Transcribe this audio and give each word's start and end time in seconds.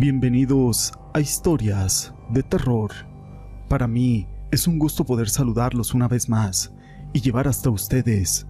Bienvenidos 0.00 0.92
a 1.12 1.20
Historias 1.20 2.14
de 2.30 2.44
Terror. 2.44 2.92
Para 3.68 3.88
mí 3.88 4.28
es 4.52 4.68
un 4.68 4.78
gusto 4.78 5.04
poder 5.04 5.28
saludarlos 5.28 5.92
una 5.92 6.06
vez 6.06 6.28
más 6.28 6.72
y 7.12 7.20
llevar 7.20 7.48
hasta 7.48 7.68
ustedes 7.68 8.46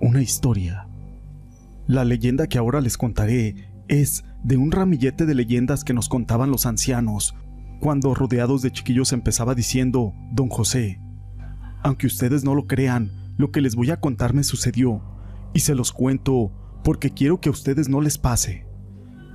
una 0.00 0.22
historia. 0.22 0.88
La 1.86 2.04
leyenda 2.04 2.48
que 2.48 2.58
ahora 2.58 2.80
les 2.80 2.98
contaré 2.98 3.70
es 3.86 4.24
de 4.42 4.56
un 4.56 4.72
ramillete 4.72 5.24
de 5.24 5.36
leyendas 5.36 5.84
que 5.84 5.94
nos 5.94 6.08
contaban 6.08 6.50
los 6.50 6.66
ancianos 6.66 7.36
cuando 7.78 8.12
rodeados 8.12 8.62
de 8.62 8.72
chiquillos 8.72 9.12
empezaba 9.12 9.54
diciendo 9.54 10.14
Don 10.32 10.48
José. 10.48 11.00
Aunque 11.84 12.08
ustedes 12.08 12.42
no 12.42 12.56
lo 12.56 12.66
crean, 12.66 13.12
lo 13.36 13.52
que 13.52 13.60
les 13.60 13.76
voy 13.76 13.92
a 13.92 14.00
contar 14.00 14.34
me 14.34 14.42
sucedió 14.42 15.00
y 15.54 15.60
se 15.60 15.76
los 15.76 15.92
cuento 15.92 16.50
porque 16.82 17.10
quiero 17.10 17.40
que 17.40 17.50
a 17.50 17.52
ustedes 17.52 17.88
no 17.88 18.00
les 18.00 18.18
pase. 18.18 18.67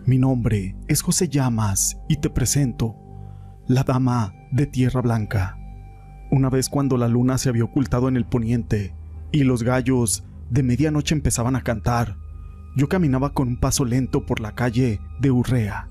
Mi 0.05 0.17
nombre 0.17 0.75
es 0.89 1.01
José 1.01 1.29
Llamas 1.29 1.97
y 2.09 2.17
te 2.17 2.29
presento 2.29 2.97
la 3.67 3.83
Dama 3.83 4.35
de 4.51 4.67
Tierra 4.67 4.99
Blanca. 4.99 5.57
Una 6.29 6.49
vez 6.49 6.67
cuando 6.67 6.97
la 6.97 7.07
luna 7.07 7.37
se 7.37 7.47
había 7.47 7.63
ocultado 7.63 8.09
en 8.09 8.17
el 8.17 8.25
poniente 8.25 8.93
y 9.31 9.45
los 9.45 9.63
gallos 9.63 10.25
de 10.49 10.61
medianoche 10.61 11.15
empezaban 11.15 11.55
a 11.55 11.63
cantar, 11.63 12.17
yo 12.75 12.89
caminaba 12.89 13.31
con 13.31 13.47
un 13.47 13.59
paso 13.61 13.85
lento 13.85 14.25
por 14.25 14.41
la 14.41 14.55
calle 14.55 14.99
de 15.21 15.31
Urrea. 15.31 15.87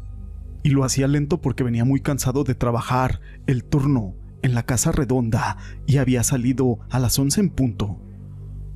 Y 0.62 0.68
lo 0.70 0.84
hacía 0.84 1.08
lento 1.08 1.40
porque 1.40 1.64
venía 1.64 1.86
muy 1.86 2.00
cansado 2.00 2.44
de 2.44 2.54
trabajar 2.54 3.20
el 3.46 3.64
turno 3.64 4.14
en 4.42 4.54
la 4.54 4.64
casa 4.64 4.92
redonda 4.92 5.56
y 5.86 5.96
había 5.96 6.22
salido 6.22 6.80
a 6.90 6.98
las 6.98 7.18
once 7.18 7.40
en 7.40 7.48
punto. 7.48 7.98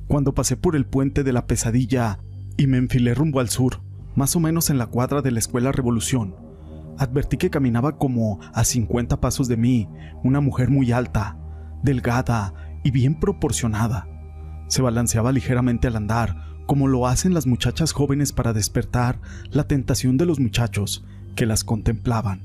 Cuando 0.07 0.33
pasé 0.33 0.57
por 0.57 0.75
el 0.75 0.87
puente 0.87 1.23
de 1.23 1.33
la 1.33 1.45
pesadilla 1.45 2.21
y 2.57 2.65
me 2.65 2.77
enfilé 2.77 3.13
rumbo 3.13 3.39
al 3.39 3.49
sur, 3.49 3.81
más 4.17 4.35
o 4.35 4.39
menos 4.39 4.71
en 4.71 4.79
la 4.79 4.87
cuadra 4.87 5.21
de 5.21 5.29
la 5.29 5.37
Escuela 5.37 5.71
Revolución. 5.71 6.35
Advertí 6.97 7.37
que 7.37 7.51
caminaba 7.51 7.97
como 7.99 8.39
a 8.51 8.63
50 8.63 9.21
pasos 9.21 9.47
de 9.47 9.57
mí, 9.57 9.87
una 10.23 10.41
mujer 10.41 10.71
muy 10.71 10.91
alta, 10.91 11.37
delgada 11.83 12.55
y 12.83 12.89
bien 12.89 13.19
proporcionada. 13.19 14.07
Se 14.69 14.81
balanceaba 14.81 15.31
ligeramente 15.31 15.87
al 15.87 15.95
andar, 15.95 16.35
como 16.65 16.87
lo 16.87 17.05
hacen 17.05 17.35
las 17.35 17.45
muchachas 17.45 17.91
jóvenes 17.91 18.33
para 18.33 18.53
despertar 18.53 19.21
la 19.51 19.65
tentación 19.65 20.17
de 20.17 20.25
los 20.25 20.39
muchachos 20.39 21.05
que 21.35 21.45
las 21.45 21.63
contemplaban. 21.63 22.41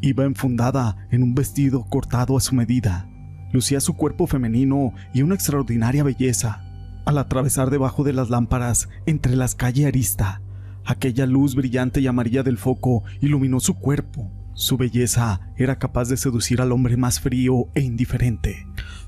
Iba 0.00 0.24
enfundada 0.24 1.06
en 1.10 1.22
un 1.22 1.34
vestido 1.34 1.84
cortado 1.84 2.38
a 2.38 2.40
su 2.40 2.54
medida. 2.54 3.10
Lucía 3.52 3.80
su 3.80 3.94
cuerpo 3.94 4.26
femenino 4.26 4.94
y 5.12 5.20
una 5.20 5.34
extraordinaria 5.34 6.02
belleza. 6.02 6.64
Al 7.04 7.18
atravesar 7.18 7.68
debajo 7.68 8.04
de 8.04 8.14
las 8.14 8.30
lámparas 8.30 8.88
entre 9.04 9.36
las 9.36 9.54
calles 9.54 9.84
Arista, 9.84 10.40
Aquella 10.84 11.26
luz 11.26 11.54
brillante 11.54 12.00
y 12.00 12.06
amarilla 12.06 12.42
del 12.42 12.58
foco 12.58 13.04
iluminó 13.20 13.60
su 13.60 13.74
cuerpo. 13.74 14.30
Su 14.54 14.76
belleza 14.76 15.40
era 15.56 15.78
capaz 15.78 16.08
de 16.08 16.16
seducir 16.16 16.60
al 16.60 16.72
hombre 16.72 16.96
más 16.96 17.20
frío 17.20 17.68
e 17.74 17.80
indiferente. 17.80 18.66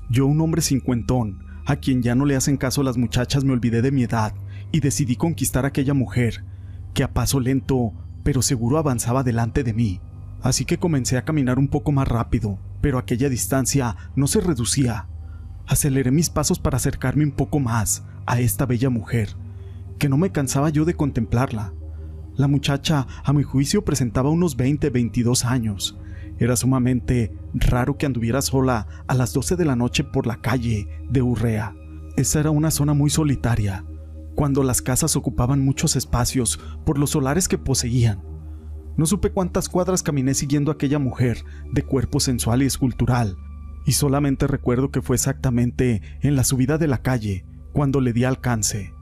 Yo, 0.09 0.25
un 0.25 0.41
hombre 0.41 0.61
cincuentón, 0.61 1.43
a 1.65 1.77
quien 1.77 2.01
ya 2.01 2.15
no 2.15 2.25
le 2.25 2.35
hacen 2.35 2.57
caso 2.57 2.83
las 2.83 2.97
muchachas, 2.97 3.43
me 3.43 3.53
olvidé 3.53 3.81
de 3.81 3.91
mi 3.91 4.03
edad 4.03 4.33
y 4.71 4.79
decidí 4.79 5.15
conquistar 5.15 5.65
a 5.65 5.69
aquella 5.69 5.93
mujer, 5.93 6.43
que 6.93 7.03
a 7.03 7.13
paso 7.13 7.39
lento 7.39 7.93
pero 8.23 8.41
seguro 8.41 8.77
avanzaba 8.77 9.23
delante 9.23 9.63
de 9.63 9.73
mí. 9.73 10.01
Así 10.41 10.65
que 10.65 10.77
comencé 10.77 11.17
a 11.17 11.25
caminar 11.25 11.59
un 11.59 11.67
poco 11.67 11.91
más 11.91 12.07
rápido, 12.07 12.57
pero 12.81 12.97
aquella 12.97 13.29
distancia 13.29 13.95
no 14.15 14.27
se 14.27 14.41
reducía. 14.41 15.07
Aceleré 15.67 16.11
mis 16.11 16.29
pasos 16.29 16.59
para 16.59 16.77
acercarme 16.77 17.23
un 17.23 17.31
poco 17.31 17.59
más 17.59 18.03
a 18.25 18.39
esta 18.39 18.65
bella 18.65 18.89
mujer, 18.89 19.35
que 19.97 20.09
no 20.09 20.17
me 20.17 20.31
cansaba 20.31 20.69
yo 20.69 20.85
de 20.85 20.95
contemplarla. 20.95 21.73
La 22.35 22.47
muchacha, 22.47 23.05
a 23.23 23.31
mi 23.31 23.43
juicio, 23.43 23.85
presentaba 23.85 24.29
unos 24.29 24.57
20, 24.57 24.89
22 24.89 25.45
años. 25.45 25.99
Era 26.39 26.55
sumamente 26.55 27.31
raro 27.53 27.97
que 27.97 28.07
anduviera 28.07 28.41
sola 28.41 28.87
a 29.07 29.13
las 29.13 29.33
12 29.33 29.55
de 29.55 29.65
la 29.65 29.75
noche 29.75 30.03
por 30.03 30.25
la 30.25 30.37
calle 30.37 30.87
de 31.09 31.21
Urrea. 31.21 31.75
Esa 32.17 32.39
era 32.39 32.49
una 32.49 32.71
zona 32.71 32.93
muy 32.93 33.11
solitaria, 33.11 33.85
cuando 34.35 34.63
las 34.63 34.81
casas 34.81 35.15
ocupaban 35.15 35.63
muchos 35.63 35.95
espacios 35.95 36.59
por 36.85 36.97
los 36.97 37.11
solares 37.11 37.47
que 37.47 37.59
poseían. 37.59 38.23
No 38.97 39.05
supe 39.05 39.31
cuántas 39.31 39.69
cuadras 39.69 40.01
caminé 40.01 40.33
siguiendo 40.33 40.71
a 40.71 40.75
aquella 40.75 40.99
mujer 40.99 41.43
de 41.71 41.83
cuerpo 41.83 42.19
sensual 42.19 42.63
y 42.63 42.65
escultural, 42.65 43.37
y 43.85 43.91
solamente 43.91 44.47
recuerdo 44.47 44.89
que 44.89 45.01
fue 45.01 45.15
exactamente 45.15 46.01
en 46.21 46.35
la 46.35 46.43
subida 46.43 46.77
de 46.79 46.87
la 46.87 47.01
calle 47.01 47.45
cuando 47.73 48.01
le 48.01 48.13
di 48.13 48.23
alcance 48.23 48.93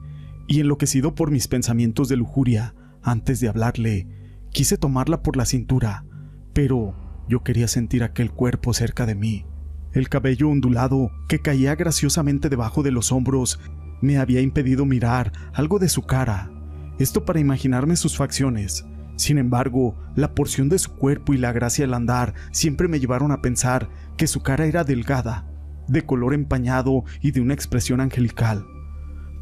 y 0.46 0.60
enloquecido 0.60 1.14
por 1.14 1.30
mis 1.30 1.48
pensamientos 1.48 2.08
de 2.08 2.16
lujuria, 2.16 2.74
antes 3.02 3.40
de 3.40 3.48
hablarle, 3.48 4.06
quise 4.50 4.76
tomarla 4.76 5.22
por 5.22 5.36
la 5.36 5.44
cintura, 5.44 6.04
pero 6.52 6.94
yo 7.28 7.42
quería 7.42 7.68
sentir 7.68 8.02
aquel 8.02 8.30
cuerpo 8.30 8.74
cerca 8.74 9.06
de 9.06 9.14
mí. 9.14 9.46
El 9.92 10.08
cabello 10.08 10.48
ondulado 10.48 11.10
que 11.28 11.40
caía 11.40 11.74
graciosamente 11.74 12.48
debajo 12.48 12.82
de 12.82 12.90
los 12.90 13.12
hombros 13.12 13.60
me 14.00 14.18
había 14.18 14.40
impedido 14.40 14.84
mirar 14.84 15.32
algo 15.54 15.78
de 15.78 15.88
su 15.88 16.02
cara, 16.02 16.50
esto 16.98 17.24
para 17.24 17.40
imaginarme 17.40 17.96
sus 17.96 18.16
facciones. 18.16 18.84
Sin 19.16 19.38
embargo, 19.38 19.96
la 20.16 20.34
porción 20.34 20.68
de 20.68 20.78
su 20.78 20.94
cuerpo 20.96 21.34
y 21.34 21.38
la 21.38 21.52
gracia 21.52 21.84
al 21.84 21.94
andar 21.94 22.34
siempre 22.50 22.88
me 22.88 23.00
llevaron 23.00 23.32
a 23.32 23.42
pensar 23.42 23.88
que 24.16 24.26
su 24.26 24.42
cara 24.42 24.66
era 24.66 24.84
delgada, 24.84 25.46
de 25.88 26.04
color 26.04 26.34
empañado 26.34 27.04
y 27.20 27.30
de 27.30 27.40
una 27.40 27.54
expresión 27.54 28.00
angelical. 28.00 28.64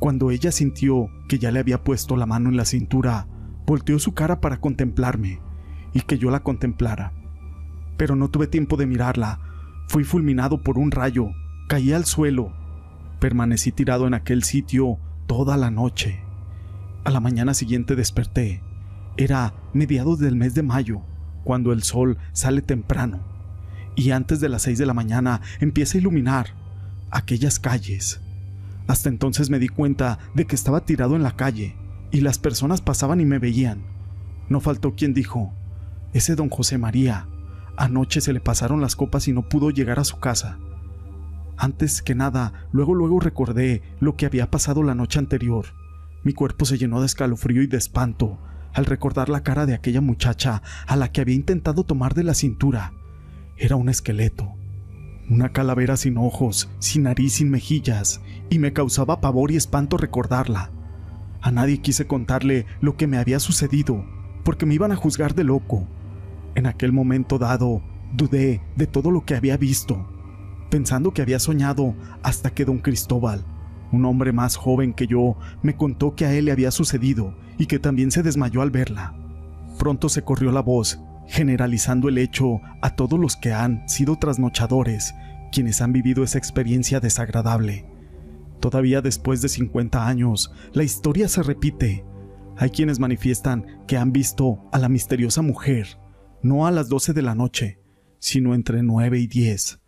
Cuando 0.01 0.31
ella 0.31 0.51
sintió 0.51 1.11
que 1.29 1.39
ya 1.39 1.51
le 1.51 1.61
había 1.61 1.85
puesto 1.85 2.17
la 2.17 2.25
mano 2.25 2.49
en 2.49 2.57
la 2.57 2.65
cintura, 2.65 3.27
volteó 3.67 3.99
su 3.99 4.15
cara 4.15 4.41
para 4.41 4.59
contemplarme 4.59 5.41
y 5.93 6.01
que 6.01 6.17
yo 6.17 6.31
la 6.31 6.41
contemplara. 6.41 7.13
Pero 7.99 8.17
no 8.17 8.31
tuve 8.31 8.47
tiempo 8.47 8.79
de 8.79 8.87
mirarla. 8.87 9.41
Fui 9.89 10.05
fulminado 10.05 10.63
por 10.63 10.79
un 10.79 10.91
rayo, 10.91 11.29
caí 11.69 11.93
al 11.93 12.07
suelo. 12.07 12.55
Permanecí 13.21 13.73
tirado 13.73 14.07
en 14.07 14.15
aquel 14.15 14.43
sitio 14.43 14.99
toda 15.27 15.59
la 15.59 15.71
noche. 15.71 16.25
A 17.05 17.11
la 17.11 17.21
mañana 17.21 17.53
siguiente 17.53 17.95
desperté. 17.95 18.63
Era 19.19 19.53
mediados 19.75 20.19
del 20.19 20.35
mes 20.35 20.55
de 20.55 20.63
mayo, 20.63 21.03
cuando 21.45 21.73
el 21.73 21.83
sol 21.83 22.17
sale 22.33 22.63
temprano, 22.63 23.21
y 23.97 24.13
antes 24.13 24.41
de 24.41 24.49
las 24.49 24.63
seis 24.63 24.79
de 24.79 24.87
la 24.87 24.95
mañana 24.95 25.43
empieza 25.61 25.99
a 25.99 26.01
iluminar 26.01 26.55
aquellas 27.11 27.59
calles. 27.59 28.23
Hasta 28.91 29.09
entonces 29.09 29.51
me 29.51 29.61
di 29.61 29.69
cuenta 29.69 30.19
de 30.35 30.49
que 30.49 30.57
estaba 30.57 30.85
tirado 30.85 31.15
en 31.15 31.23
la 31.23 31.37
calle 31.37 31.77
y 32.11 32.23
las 32.23 32.41
personas 32.41 32.81
pasaban 32.81 33.21
y 33.21 33.25
me 33.25 33.39
veían. 33.39 33.85
No 34.49 34.59
faltó 34.59 34.97
quien 34.97 35.15
dijo, 35.15 35.53
ese 36.13 36.35
don 36.35 36.49
José 36.49 36.77
María, 36.77 37.29
anoche 37.77 38.21
se 38.21 38.33
le 38.33 38.41
pasaron 38.41 38.81
las 38.81 38.97
copas 38.97 39.29
y 39.29 39.33
no 39.33 39.49
pudo 39.49 39.71
llegar 39.71 40.01
a 40.01 40.05
su 40.05 40.19
casa. 40.19 40.59
Antes 41.57 42.03
que 42.03 42.17
nada, 42.17 42.67
luego 42.73 42.97
luego 42.97 43.21
recordé 43.21 43.83
lo 44.01 44.17
que 44.17 44.27
había 44.27 44.51
pasado 44.51 44.83
la 44.83 44.97
noche 44.97 45.21
anterior. 45.21 45.67
Mi 46.25 46.33
cuerpo 46.33 46.65
se 46.65 46.77
llenó 46.77 46.99
de 46.99 47.07
escalofrío 47.07 47.63
y 47.63 47.69
de 47.69 47.77
espanto 47.77 48.41
al 48.75 48.87
recordar 48.87 49.29
la 49.29 49.45
cara 49.45 49.67
de 49.67 49.75
aquella 49.75 50.01
muchacha 50.01 50.63
a 50.89 50.97
la 50.97 51.13
que 51.13 51.21
había 51.21 51.37
intentado 51.37 51.85
tomar 51.85 52.15
de 52.15 52.25
la 52.25 52.35
cintura. 52.35 52.93
Era 53.57 53.77
un 53.77 53.89
esqueleto, 53.89 54.57
una 55.31 55.51
calavera 55.51 55.97
sin 55.97 56.19
ojos, 56.19 56.69
sin 56.81 57.05
nariz, 57.05 57.35
sin 57.35 57.51
mejillas, 57.51 58.21
y 58.51 58.59
me 58.59 58.73
causaba 58.73 59.21
pavor 59.21 59.53
y 59.53 59.57
espanto 59.57 59.97
recordarla. 59.97 60.73
A 61.41 61.53
nadie 61.53 61.79
quise 61.79 62.07
contarle 62.07 62.67
lo 62.81 62.97
que 62.97 63.07
me 63.07 63.17
había 63.17 63.39
sucedido, 63.39 64.05
porque 64.45 64.67
me 64.67 64.75
iban 64.75 64.91
a 64.91 64.97
juzgar 64.97 65.37
de 65.37 65.45
loco. 65.45 65.87
En 66.57 66.67
aquel 66.67 66.93
momento 66.93 67.39
dado, 67.39 67.81
dudé 68.13 68.61
de 68.77 68.89
todo 68.89 69.13
lo 69.13 69.25
que 69.25 69.37
había 69.37 69.57
visto, 69.57 70.05
pensando 70.69 71.13
que 71.13 71.23
había 71.23 71.39
soñado 71.39 71.95
hasta 72.25 72.51
que 72.51 72.65
don 72.65 72.79
Cristóbal, 72.79 73.45
un 73.93 74.05
hombre 74.07 74.33
más 74.33 74.57
joven 74.57 74.93
que 74.93 75.07
yo, 75.07 75.37
me 75.63 75.77
contó 75.77 76.17
que 76.17 76.27
a 76.27 76.35
él 76.35 76.47
le 76.47 76.53
había 76.53 76.73
sucedido 76.73 77.37
y 77.57 77.67
que 77.67 77.79
también 77.79 78.11
se 78.11 78.25
desmayó 78.25 78.63
al 78.63 78.71
verla. 78.71 79.15
Pronto 79.79 80.09
se 80.09 80.23
corrió 80.23 80.51
la 80.51 80.61
voz 80.61 81.01
generalizando 81.31 82.09
el 82.09 82.19
hecho 82.19 82.61
a 82.83 82.97
todos 82.97 83.19
los 83.19 83.37
que 83.37 83.53
han 83.53 83.89
sido 83.89 84.17
trasnochadores, 84.17 85.15
quienes 85.53 85.81
han 85.81 85.93
vivido 85.93 86.25
esa 86.25 86.39
experiencia 86.39 86.99
desagradable. 86.99 87.87
Todavía 88.59 89.01
después 89.01 89.41
de 89.41 89.49
50 89.49 90.09
años, 90.09 90.53
la 90.73 90.83
historia 90.83 91.29
se 91.29 91.45
repite. 91.45 92.05
Hay 92.57 92.71
quienes 92.71 92.99
manifiestan 92.99 93.65
que 93.87 93.97
han 93.97 94.13
visto 94.13 94.69
a 94.73 94.79
la 94.79 94.89
misteriosa 94.89 95.41
mujer, 95.41 95.99
no 96.43 96.67
a 96.67 96.73
las 96.73 96.89
12 96.89 97.13
de 97.13 97.23
la 97.23 97.37
noche, 97.37 97.79
sino 98.19 98.53
entre 98.53 98.83
9 98.83 99.21
y 99.21 99.29
10. 99.29 99.79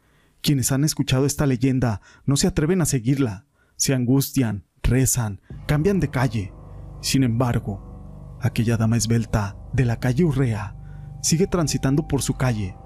Quienes 0.42 0.70
han 0.70 0.84
escuchado 0.84 1.26
esta 1.26 1.46
leyenda 1.46 2.00
no 2.24 2.36
se 2.36 2.46
atreven 2.46 2.80
a 2.82 2.86
seguirla, 2.86 3.46
se 3.74 3.94
angustian, 3.94 4.64
rezan, 4.82 5.40
cambian 5.66 5.98
de 5.98 6.08
calle. 6.08 6.52
Sin 7.00 7.24
embargo, 7.24 8.38
aquella 8.40 8.76
dama 8.76 8.96
esbelta 8.96 9.56
de 9.72 9.84
la 9.84 9.98
calle 9.98 10.24
Urrea 10.24 10.76
sigue 11.22 11.46
transitando 11.46 12.06
por 12.06 12.20
su 12.20 12.34
calle, 12.34 12.76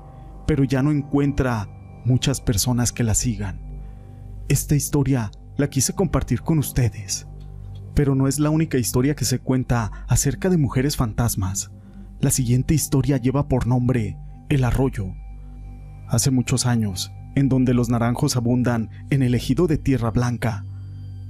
pero 0.47 0.62
ya 0.62 0.83
no 0.83 0.93
encuentra 0.93 1.69
muchas 2.05 2.41
personas 2.41 2.93
que 2.93 3.03
la 3.03 3.15
sigan. 3.15 3.61
Esta 4.49 4.77
historia 4.77 5.33
la 5.56 5.69
quise 5.69 5.93
compartir 5.94 6.43
con 6.43 6.59
ustedes, 6.59 7.27
pero 7.94 8.15
no 8.15 8.29
es 8.29 8.38
la 8.38 8.50
única 8.50 8.79
historia 8.79 9.17
que 9.17 9.25
se 9.25 9.41
cuenta 9.41 9.91
acerca 10.06 10.49
de 10.50 10.59
mujeres 10.59 10.97
fantasmas. 10.97 11.73
La 12.21 12.31
siguiente 12.31 12.75
historia 12.75 13.17
lleva 13.17 13.49
por 13.49 13.67
nombre 13.67 14.17
El 14.49 14.62
Arroyo. 14.62 15.06
Hace 16.06 16.31
muchos 16.31 16.67
años, 16.67 17.11
en 17.35 17.49
donde 17.49 17.75
los 17.75 17.88
naranjos 17.88 18.37
abundan 18.37 18.91
en 19.11 19.23
el 19.23 19.35
ejido 19.35 19.67
de 19.67 19.79
Tierra 19.79 20.11
Blanca, 20.11 20.65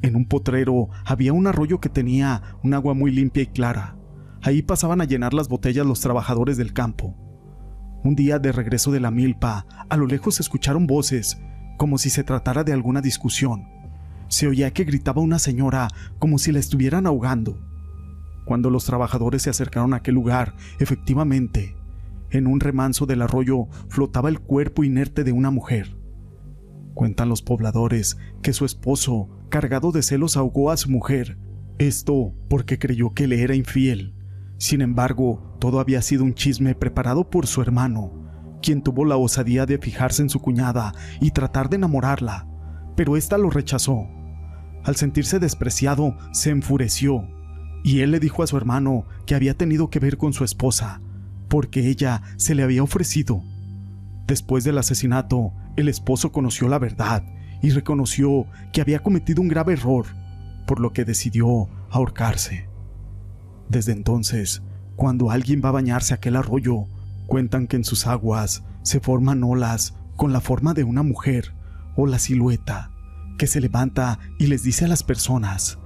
en 0.03 0.15
un 0.15 0.27
potrero 0.27 0.89
había 1.05 1.33
un 1.33 1.47
arroyo 1.47 1.81
que 1.81 1.89
tenía 1.89 2.43
un 2.63 2.75
agua 2.75 2.95
muy 2.95 3.11
limpia 3.11 3.43
y 3.43 3.47
clara. 3.47 3.96
Ahí 4.47 4.63
pasaban 4.63 5.01
a 5.01 5.07
llenar 5.07 5.35
las 5.35 5.49
botellas 5.49 5.85
los 5.85 5.99
trabajadores 5.99 6.57
del 6.57 6.73
campo. 6.73 7.17
Un 8.05 8.15
día 8.15 8.39
de 8.39 8.53
regreso 8.53 8.93
de 8.93 9.01
la 9.01 9.11
milpa, 9.11 9.67
a 9.89 9.97
lo 9.97 10.07
lejos 10.07 10.37
se 10.37 10.43
escucharon 10.43 10.87
voces, 10.87 11.37
como 11.79 11.99
si 11.99 12.11
se 12.11 12.23
tratara 12.23 12.63
de 12.63 12.73
alguna 12.73 13.01
discusión. 13.01 13.65
Se 14.29 14.47
oía 14.47 14.71
que 14.73 14.85
gritaba 14.85 15.21
una 15.21 15.41
señora 15.41 15.89
como 16.21 16.39
si 16.39 16.53
la 16.53 16.61
estuvieran 16.61 17.09
ahogando. 17.09 17.59
Cuando 18.45 18.71
los 18.71 18.85
trabajadores 18.85 19.43
se 19.43 19.51
acercaron 19.51 19.93
a 19.93 19.97
aquel 19.97 20.15
lugar, 20.15 20.55
efectivamente, 20.79 21.77
en 22.31 22.47
un 22.47 22.61
remanso 22.61 23.05
del 23.05 23.23
arroyo 23.23 23.67
flotaba 23.89 24.29
el 24.29 24.39
cuerpo 24.39 24.85
inerte 24.85 25.25
de 25.25 25.33
una 25.33 25.51
mujer. 25.51 25.97
Cuentan 26.95 27.29
los 27.29 27.43
pobladores 27.43 28.17
que 28.43 28.53
su 28.53 28.65
esposo, 28.65 29.29
cargado 29.49 29.91
de 29.91 30.03
celos, 30.03 30.37
ahogó 30.37 30.71
a 30.71 30.77
su 30.77 30.89
mujer. 30.89 31.37
Esto 31.79 32.33
porque 32.49 32.79
creyó 32.79 33.13
que 33.13 33.27
le 33.27 33.43
era 33.43 33.57
infiel. 33.57 34.16
Sin 34.59 34.81
embargo, 34.81 35.57
todo 35.59 35.81
había 35.81 36.01
sido 36.03 36.25
un 36.25 36.35
chisme 36.35 36.75
preparado 36.75 37.29
por 37.29 37.47
su 37.47 37.61
hermano, 37.61 38.13
quien 38.63 38.83
tuvo 38.83 39.05
la 39.05 39.17
osadía 39.17 39.67
de 39.67 39.79
fijarse 39.79 40.23
en 40.23 40.31
su 40.31 40.41
cuñada 40.41 40.95
y 41.21 41.31
tratar 41.33 41.69
de 41.69 41.77
enamorarla, 41.77 42.47
pero 42.97 43.17
ésta 43.17 43.37
lo 43.39 43.51
rechazó. 43.51 44.07
Al 44.85 44.97
sentirse 44.97 45.39
despreciado, 45.39 46.17
se 46.33 46.51
enfureció, 46.51 47.29
y 47.85 48.01
él 48.01 48.13
le 48.13 48.21
dijo 48.21 48.43
a 48.43 48.47
su 48.47 48.57
hermano 48.57 49.05
que 49.27 49.35
había 49.35 49.55
tenido 49.55 49.91
que 49.91 49.99
ver 49.99 50.17
con 50.17 50.33
su 50.33 50.43
esposa, 50.43 51.01
porque 51.49 51.89
ella 51.89 52.23
se 52.37 52.55
le 52.55 52.63
había 52.63 52.83
ofrecido. 52.83 53.43
Después 54.27 54.65
del 54.65 54.79
asesinato, 54.79 55.53
el 55.77 55.89
esposo 55.89 56.33
conoció 56.33 56.69
la 56.69 56.79
verdad 56.79 57.23
y 57.63 57.71
reconoció 57.71 58.47
que 58.73 58.81
había 58.81 59.01
cometido 59.01 59.43
un 59.43 59.49
grave 59.49 59.75
error, 59.75 60.07
por 60.67 60.81
lo 60.81 60.93
que 60.93 61.05
decidió 61.05 61.69
ahorcarse. 61.91 62.69
Desde 63.69 63.93
entonces, 63.93 64.63
cuando 64.97 65.31
alguien 65.31 65.61
va 65.65 65.71
a 65.71 65.73
bañarse 65.73 66.15
aquel 66.15 66.37
arroyo, 66.37 66.87
cuentan 67.27 67.67
que 67.67 67.77
en 67.77 67.85
sus 67.85 68.07
aguas 68.07 68.65
se 68.83 69.01
forman 69.01 69.43
olas 69.45 69.95
con 70.17 70.33
la 70.33 70.41
forma 70.41 70.75
de 70.75 70.85
una 70.85 71.03
mujer 71.03 71.55
o 71.97 72.07
la 72.07 72.19
silueta 72.19 72.91
que 73.37 73.47
se 73.47 73.61
levanta 73.61 74.19
y 74.39 74.47
les 74.47 74.63
dice 74.63 74.85
a 74.87 74.89
las 74.89 75.03
personas, 75.03 75.79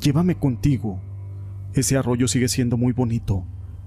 llévame 0.00 0.36
contigo. 0.36 1.00
Ese 1.74 1.96
arroyo 1.96 2.26
sigue 2.28 2.48
siendo 2.48 2.76
muy 2.76 2.92
bonito, 2.92 3.44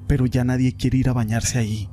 pero 0.07 0.25
ya 0.25 0.43
nadie 0.43 0.75
quiere 0.75 0.99
ir 0.99 1.09
a 1.09 1.13
bañarse 1.13 1.57
ahí. 1.57 1.89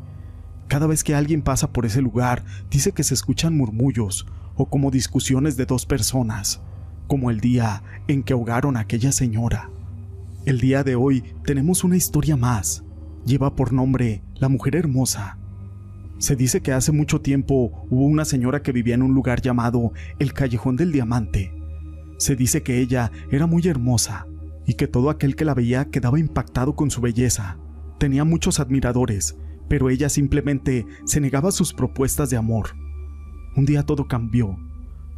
Cada 0.68 0.86
vez 0.86 1.04
que 1.04 1.14
alguien 1.14 1.42
pasa 1.42 1.72
por 1.72 1.86
ese 1.86 2.02
lugar, 2.02 2.44
dice 2.70 2.92
que 2.92 3.04
se 3.04 3.14
escuchan 3.14 3.56
murmullos 3.56 4.26
o 4.56 4.68
como 4.68 4.90
discusiones 4.90 5.56
de 5.56 5.64
dos 5.64 5.86
personas, 5.86 6.60
como 7.06 7.30
el 7.30 7.40
día 7.40 7.82
en 8.08 8.22
que 8.22 8.32
ahogaron 8.32 8.76
a 8.76 8.80
aquella 8.80 9.12
señora. 9.12 9.70
El 10.46 10.60
día 10.60 10.84
de 10.84 10.94
hoy 10.94 11.24
tenemos 11.44 11.82
una 11.82 11.96
historia 11.96 12.36
más. 12.36 12.84
Lleva 13.24 13.56
por 13.56 13.72
nombre 13.72 14.22
La 14.36 14.48
Mujer 14.48 14.76
Hermosa. 14.76 15.38
Se 16.18 16.36
dice 16.36 16.60
que 16.60 16.70
hace 16.70 16.92
mucho 16.92 17.20
tiempo 17.20 17.84
hubo 17.90 18.04
una 18.04 18.24
señora 18.24 18.62
que 18.62 18.70
vivía 18.70 18.94
en 18.94 19.02
un 19.02 19.12
lugar 19.12 19.42
llamado 19.42 19.90
el 20.20 20.32
Callejón 20.34 20.76
del 20.76 20.92
Diamante. 20.92 21.52
Se 22.18 22.36
dice 22.36 22.62
que 22.62 22.78
ella 22.78 23.10
era 23.28 23.48
muy 23.48 23.66
hermosa 23.66 24.28
y 24.66 24.74
que 24.74 24.86
todo 24.86 25.10
aquel 25.10 25.34
que 25.34 25.44
la 25.44 25.52
veía 25.52 25.86
quedaba 25.86 26.20
impactado 26.20 26.76
con 26.76 26.92
su 26.92 27.00
belleza. 27.00 27.58
Tenía 27.98 28.22
muchos 28.22 28.60
admiradores, 28.60 29.36
pero 29.66 29.90
ella 29.90 30.08
simplemente 30.08 30.86
se 31.06 31.20
negaba 31.20 31.48
a 31.48 31.52
sus 31.52 31.74
propuestas 31.74 32.30
de 32.30 32.36
amor. 32.36 32.76
Un 33.56 33.64
día 33.64 33.82
todo 33.82 34.06
cambió. 34.06 34.56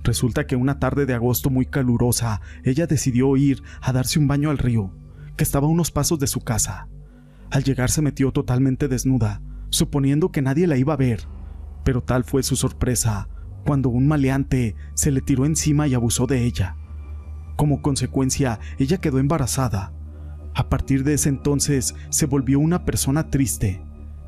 Resulta 0.04 0.46
que 0.46 0.56
una 0.56 0.78
tarde 0.78 1.04
de 1.04 1.12
agosto 1.12 1.50
muy 1.50 1.66
calurosa, 1.66 2.40
ella 2.64 2.86
decidió 2.86 3.36
ir 3.36 3.62
a 3.82 3.92
darse 3.92 4.18
un 4.18 4.26
baño 4.26 4.48
al 4.48 4.56
río 4.56 4.90
que 5.38 5.44
estaba 5.44 5.66
a 5.66 5.70
unos 5.70 5.90
pasos 5.90 6.18
de 6.18 6.26
su 6.26 6.40
casa. 6.40 6.88
Al 7.50 7.64
llegar 7.64 7.90
se 7.90 8.02
metió 8.02 8.32
totalmente 8.32 8.88
desnuda, 8.88 9.40
suponiendo 9.70 10.30
que 10.30 10.42
nadie 10.42 10.66
la 10.66 10.76
iba 10.76 10.92
a 10.92 10.98
ver, 10.98 11.22
pero 11.84 12.02
tal 12.02 12.24
fue 12.24 12.42
su 12.42 12.56
sorpresa 12.56 13.28
cuando 13.64 13.88
un 13.88 14.06
maleante 14.06 14.74
se 14.94 15.10
le 15.10 15.20
tiró 15.20 15.46
encima 15.46 15.86
y 15.86 15.94
abusó 15.94 16.26
de 16.26 16.44
ella. 16.44 16.76
Como 17.56 17.80
consecuencia, 17.82 18.60
ella 18.78 18.98
quedó 18.98 19.18
embarazada. 19.18 19.92
A 20.54 20.68
partir 20.68 21.04
de 21.04 21.14
ese 21.14 21.28
entonces 21.28 21.94
se 22.10 22.26
volvió 22.26 22.58
una 22.58 22.84
persona 22.84 23.30
triste, 23.30 23.80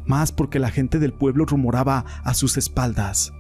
más 0.07 0.31
porque 0.33 0.59
la 0.59 0.71
gente 0.71 0.99
del 0.99 1.13
pueblo 1.13 1.45
rumoraba 1.45 2.05
a 2.23 2.35
sus 2.35 2.57
espaldas. 2.57 3.33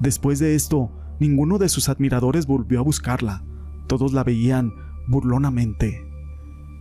Después 0.00 0.38
de 0.38 0.54
esto, 0.54 0.90
ninguno 1.20 1.58
de 1.58 1.68
sus 1.68 1.88
admiradores 1.88 2.46
volvió 2.46 2.80
a 2.80 2.82
buscarla, 2.82 3.44
todos 3.88 4.12
la 4.12 4.24
veían 4.24 4.72
burlonamente. 5.06 6.13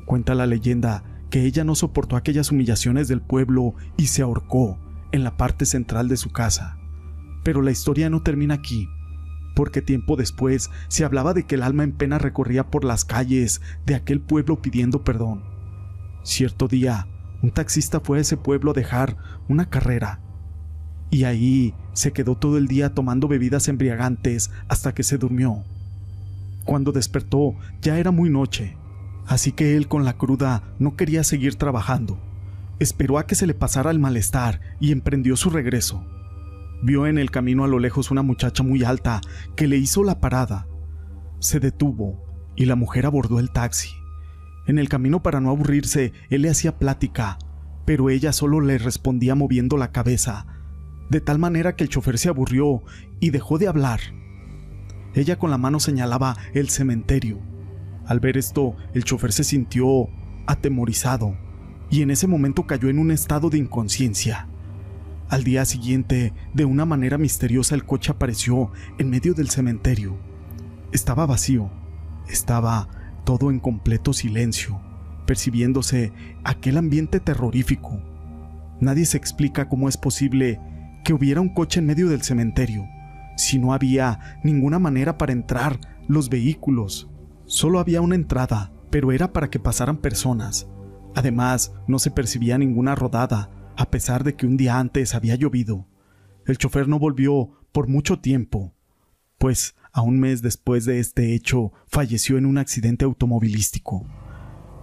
Cuenta 0.06 0.36
la 0.36 0.46
leyenda 0.46 1.04
que 1.30 1.46
ella 1.46 1.64
no 1.64 1.76
soportó 1.76 2.16
aquellas 2.16 2.52
humillaciones 2.52 3.08
del 3.08 3.22
pueblo 3.22 3.74
y 3.98 4.08
se 4.08 4.22
ahorcó 4.22 4.78
en 5.12 5.24
la 5.24 5.38
parte 5.38 5.66
central 5.66 6.08
de 6.08 6.18
su 6.18 6.32
casa. 6.32 6.78
Pero 7.44 7.62
la 7.62 7.72
historia 7.72 8.10
no 8.10 8.22
termina 8.22 8.56
aquí, 8.56 8.88
porque 9.56 9.82
tiempo 9.82 10.16
después 10.16 10.70
se 10.88 11.06
hablaba 11.06 11.34
de 11.34 11.46
que 11.46 11.56
el 11.56 11.64
alma 11.64 11.84
en 11.84 11.92
pena 11.92 12.18
recorría 12.18 12.70
por 12.70 12.84
las 12.84 13.06
calles 13.06 13.62
de 13.86 13.96
aquel 13.96 14.22
pueblo 14.22 14.62
pidiendo 14.62 15.04
perdón. 15.04 15.44
Cierto 16.24 16.68
día, 16.68 17.08
un 17.42 17.52
taxista 17.52 18.00
fue 18.00 18.20
a 18.20 18.22
ese 18.22 18.38
pueblo 18.38 18.72
a 18.72 18.74
dejar 18.74 19.18
una 19.48 19.70
carrera, 19.70 20.20
y 21.10 21.26
ahí 21.26 21.76
se 21.94 22.12
quedó 22.12 22.36
todo 22.36 22.58
el 22.58 22.68
día 22.68 22.94
tomando 22.94 23.28
bebidas 23.28 23.68
embriagantes 23.68 24.52
hasta 24.68 24.94
que 24.94 25.04
se 25.04 25.18
durmió. 25.18 25.64
Cuando 26.66 26.92
despertó 26.92 27.56
ya 27.82 28.00
era 28.00 28.12
muy 28.12 28.30
noche, 28.30 28.78
Así 29.28 29.52
que 29.52 29.78
él 29.78 29.88
con 29.88 30.06
la 30.06 30.18
cruda 30.18 30.64
no 30.80 30.96
quería 30.96 31.24
seguir 31.24 31.56
trabajando. 31.56 32.20
Esperó 32.80 33.18
a 33.18 33.26
que 33.26 33.36
se 33.36 33.48
le 33.48 33.54
pasara 33.54 33.92
el 33.92 34.00
malestar 34.00 34.60
y 34.80 34.92
emprendió 34.92 35.36
su 35.36 35.50
regreso. 35.50 36.06
Vio 36.82 37.08
en 37.08 37.18
el 37.18 37.32
camino 37.32 37.64
a 37.64 37.68
lo 37.68 37.80
lejos 37.80 38.12
una 38.12 38.24
muchacha 38.24 38.64
muy 38.64 38.84
alta 38.84 39.22
que 39.56 39.68
le 39.68 39.78
hizo 39.78 40.04
la 40.04 40.20
parada. 40.20 40.68
Se 41.40 41.60
detuvo 41.60 42.26
y 42.56 42.66
la 42.66 42.76
mujer 42.76 43.06
abordó 43.06 43.40
el 43.40 43.52
taxi. 43.52 43.90
En 44.68 44.78
el 44.78 44.90
camino 44.90 45.24
para 45.24 45.40
no 45.40 45.50
aburrirse, 45.50 46.14
él 46.30 46.42
le 46.42 46.50
hacía 46.50 46.78
plática, 46.78 47.38
pero 47.86 48.10
ella 48.10 48.34
solo 48.34 48.60
le 48.62 48.78
respondía 48.78 49.36
moviendo 49.36 49.78
la 49.78 49.92
cabeza, 49.92 50.46
de 51.10 51.22
tal 51.22 51.38
manera 51.38 51.76
que 51.76 51.84
el 51.84 51.90
chofer 51.90 52.18
se 52.18 52.30
aburrió 52.30 52.84
y 53.20 53.30
dejó 53.30 53.58
de 53.58 53.68
hablar. 53.68 54.00
Ella 55.14 55.38
con 55.38 55.52
la 55.52 55.58
mano 55.58 55.80
señalaba 55.80 56.38
el 56.54 56.70
cementerio 56.70 57.53
al 58.06 58.20
ver 58.20 58.38
esto, 58.38 58.76
el 58.94 59.04
chofer 59.04 59.32
se 59.32 59.44
sintió 59.44 60.10
atemorizado 60.46 61.38
y 61.90 62.02
en 62.02 62.12
ese 62.12 62.28
momento 62.28 62.66
cayó 62.66 62.90
en 62.90 63.00
un 63.00 63.12
estado 63.12 63.50
de 63.50 63.58
inconsciencia. 63.58 64.48
Al 65.30 65.44
día 65.44 65.66
siguiente, 65.66 66.34
de 66.54 66.66
una 66.66 66.86
manera 66.86 67.18
misteriosa, 67.18 67.76
el 67.76 67.86
coche 67.86 68.12
apareció 68.12 68.72
en 68.98 69.10
medio 69.10 69.34
del 69.34 69.50
cementerio. 69.50 70.18
Estaba 70.92 71.26
vacío, 71.26 71.72
estaba 72.28 72.90
todo 73.24 73.50
en 73.52 73.60
completo 73.60 74.12
silencio, 74.14 74.82
percibiéndose 75.26 76.12
aquel 76.44 76.78
ambiente 76.78 77.20
terrorífico. 77.20 78.02
Nadie 78.80 79.06
se 79.06 79.18
explica 79.18 79.70
cómo 79.70 79.88
es 79.88 79.98
posible 79.98 80.60
que 81.04 81.14
hubiera 81.14 81.42
un 81.42 81.54
coche 81.54 81.80
en 81.80 81.86
medio 81.86 82.10
del 82.10 82.22
cementerio, 82.22 82.86
si 83.38 83.60
no 83.60 83.74
había 83.74 84.40
ninguna 84.44 84.78
manera 84.78 85.18
para 85.18 85.34
entrar 85.34 85.80
los 86.08 86.30
vehículos. 86.30 87.13
Solo 87.54 87.78
había 87.78 88.02
una 88.02 88.16
entrada, 88.16 88.74
pero 88.90 89.12
era 89.12 89.32
para 89.32 89.52
que 89.52 89.60
pasaran 89.60 89.98
personas. 89.98 90.68
Además, 91.14 91.72
no 91.88 92.00
se 92.00 92.10
percibía 92.10 92.58
ninguna 92.58 92.96
rodada, 92.96 93.52
a 93.78 93.92
pesar 93.92 94.24
de 94.24 94.36
que 94.36 94.48
un 94.48 94.58
día 94.58 94.80
antes 94.80 95.14
había 95.14 95.36
llovido. 95.36 95.88
El 96.48 96.58
chofer 96.58 96.88
no 96.88 96.98
volvió 96.98 97.52
por 97.72 97.88
mucho 97.88 98.18
tiempo, 98.18 98.74
pues 99.38 99.76
a 99.92 100.02
un 100.02 100.20
mes 100.20 100.42
después 100.42 100.86
de 100.86 101.00
este 101.00 101.36
hecho 101.36 101.74
falleció 101.86 102.40
en 102.40 102.48
un 102.48 102.58
accidente 102.58 103.06
automovilístico. 103.06 104.04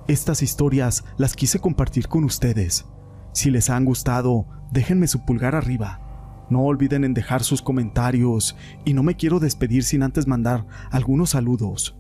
Estas 0.06 0.40
historias 0.40 1.02
las 1.18 1.34
quise 1.34 1.58
compartir 1.58 2.06
con 2.06 2.22
ustedes. 2.22 2.86
Si 3.32 3.50
les 3.50 3.68
han 3.68 3.84
gustado, 3.84 4.46
déjenme 4.70 5.08
su 5.08 5.24
pulgar 5.24 5.56
arriba. 5.56 6.46
No 6.50 6.62
olviden 6.62 7.02
en 7.02 7.14
dejar 7.14 7.42
sus 7.42 7.62
comentarios 7.62 8.56
y 8.84 8.94
no 8.94 9.02
me 9.02 9.16
quiero 9.16 9.40
despedir 9.40 9.82
sin 9.82 10.04
antes 10.04 10.28
mandar 10.28 10.68
algunos 10.92 11.30
saludos 11.30 11.96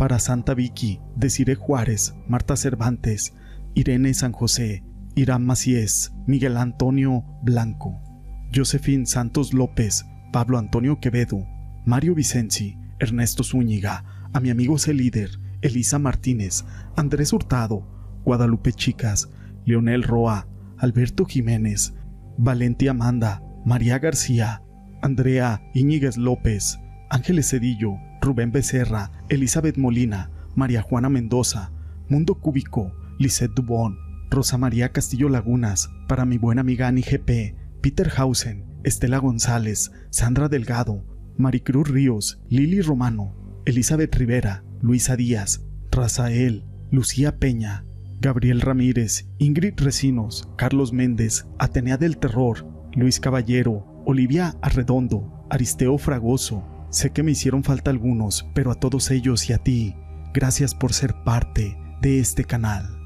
para 0.00 0.18
Santa 0.18 0.54
Vicky, 0.54 0.98
Desiree 1.14 1.56
Juárez, 1.56 2.14
Marta 2.26 2.56
Cervantes, 2.56 3.34
Irene 3.74 4.14
San 4.14 4.32
José, 4.32 4.82
Irán 5.14 5.44
Macíes, 5.44 6.14
Miguel 6.26 6.56
Antonio 6.56 7.22
Blanco, 7.42 8.00
Josefín 8.50 9.06
Santos 9.06 9.52
López, 9.52 10.06
Pablo 10.32 10.56
Antonio 10.56 11.00
Quevedo, 11.00 11.46
Mario 11.84 12.14
Vicenci, 12.14 12.78
Ernesto 12.98 13.44
Zúñiga, 13.44 14.30
a 14.32 14.40
mi 14.40 14.48
amigo 14.48 14.78
C. 14.78 14.94
Líder, 14.94 15.32
Elisa 15.60 15.98
Martínez, 15.98 16.64
Andrés 16.96 17.34
Hurtado, 17.34 17.86
Guadalupe 18.24 18.72
Chicas, 18.72 19.28
Leonel 19.66 20.02
Roa, 20.02 20.48
Alberto 20.78 21.26
Jiménez, 21.26 21.92
Valenti 22.38 22.88
Amanda, 22.88 23.42
María 23.66 23.98
García, 23.98 24.62
Andrea 25.02 25.60
Íñiguez 25.74 26.16
López, 26.16 26.78
Ángeles 27.10 27.50
Cedillo, 27.50 27.98
Rubén 28.20 28.52
Becerra, 28.52 29.12
Elizabeth 29.28 29.76
Molina, 29.76 30.30
María 30.54 30.82
Juana 30.82 31.08
Mendoza, 31.08 31.72
Mundo 32.08 32.36
Cúbico, 32.36 32.92
Lisette 33.18 33.54
Dubón, 33.54 33.98
Rosa 34.30 34.58
María 34.58 34.92
Castillo 34.92 35.28
Lagunas, 35.28 35.90
para 36.08 36.24
mi 36.24 36.38
buena 36.38 36.60
amiga 36.60 36.88
Annie 36.88 37.02
GP, 37.02 37.56
Peter 37.80 38.10
Hausen, 38.16 38.64
Estela 38.84 39.18
González, 39.18 39.90
Sandra 40.10 40.48
Delgado, 40.48 41.04
Maricruz 41.36 41.88
Ríos, 41.88 42.40
Lili 42.48 42.80
Romano, 42.80 43.34
Elizabeth 43.64 44.14
Rivera, 44.14 44.64
Luisa 44.80 45.16
Díaz, 45.16 45.62
Razael, 45.90 46.64
Lucía 46.90 47.38
Peña, 47.38 47.84
Gabriel 48.20 48.60
Ramírez, 48.60 49.28
Ingrid 49.38 49.74
Recinos, 49.78 50.48
Carlos 50.56 50.92
Méndez, 50.92 51.46
Atenea 51.58 51.96
del 51.96 52.18
Terror, 52.18 52.66
Luis 52.94 53.20
Caballero, 53.20 54.02
Olivia 54.04 54.56
Arredondo, 54.60 55.46
Aristeo 55.50 55.96
Fragoso. 55.98 56.64
Sé 56.90 57.10
que 57.10 57.22
me 57.22 57.30
hicieron 57.30 57.62
falta 57.62 57.90
algunos, 57.90 58.48
pero 58.52 58.70
a 58.72 58.74
todos 58.74 59.10
ellos 59.12 59.48
y 59.48 59.52
a 59.52 59.58
ti, 59.58 59.94
gracias 60.34 60.74
por 60.74 60.92
ser 60.92 61.14
parte 61.24 61.78
de 62.00 62.18
este 62.18 62.44
canal. 62.44 62.99